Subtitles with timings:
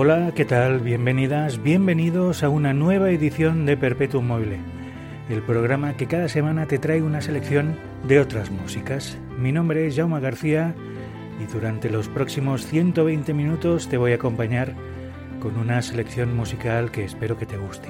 [0.00, 0.78] Hola, ¿qué tal?
[0.78, 4.60] Bienvenidas, bienvenidos a una nueva edición de Perpetuum Mobile,
[5.28, 7.74] el programa que cada semana te trae una selección
[8.06, 9.18] de otras músicas.
[9.40, 10.72] Mi nombre es Jaume García
[11.42, 14.76] y durante los próximos 120 minutos te voy a acompañar
[15.40, 17.88] con una selección musical que espero que te guste.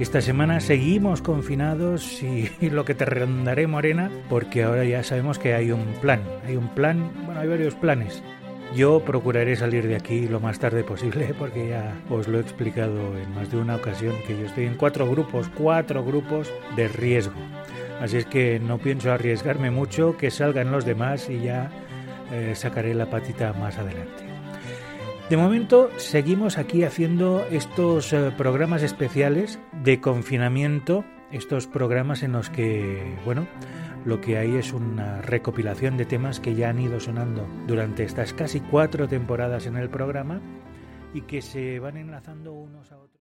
[0.00, 5.54] Esta semana seguimos confinados y, lo que te rondaré morena porque ahora ya sabemos que
[5.54, 8.24] hay un plan, hay un plan, bueno, hay varios planes
[8.74, 13.16] yo procuraré salir de aquí lo más tarde posible porque ya os lo he explicado
[13.16, 17.34] en más de una ocasión que yo estoy en cuatro grupos, cuatro grupos de riesgo.
[18.00, 21.70] Así es que no pienso arriesgarme mucho, que salgan los demás y ya
[22.30, 24.24] eh, sacaré la patita más adelante.
[25.30, 32.50] De momento seguimos aquí haciendo estos eh, programas especiales de confinamiento, estos programas en los
[32.50, 33.48] que, bueno,
[34.06, 38.32] lo que hay es una recopilación de temas que ya han ido sonando durante estas
[38.32, 40.40] casi cuatro temporadas en el programa
[41.12, 43.20] y que se van enlazando unos a otros.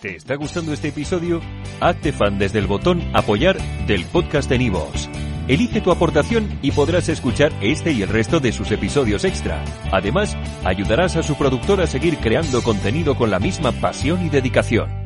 [0.00, 1.40] ¿Te está gustando este episodio?
[1.80, 5.10] Hazte fan desde el botón apoyar del podcast de Nivos.
[5.48, 9.64] Elige tu aportación y podrás escuchar este y el resto de sus episodios extra.
[9.90, 15.01] Además, ayudarás a su productor a seguir creando contenido con la misma pasión y dedicación.